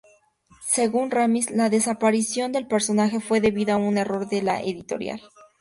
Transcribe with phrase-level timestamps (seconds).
[0.65, 5.21] Según Ramis, la desaparición del personaje fue debida a un error de la editorial.